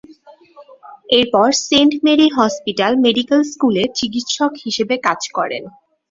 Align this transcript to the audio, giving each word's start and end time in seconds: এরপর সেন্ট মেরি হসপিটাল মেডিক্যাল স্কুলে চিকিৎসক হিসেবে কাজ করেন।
এরপর 1.09 1.47
সেন্ট 1.61 1.93
মেরি 2.05 2.27
হসপিটাল 2.37 2.91
মেডিক্যাল 3.05 3.41
স্কুলে 3.51 3.83
চিকিৎসক 3.99 4.51
হিসেবে 4.65 4.95
কাজ 5.07 5.21
করেন। 5.37 5.63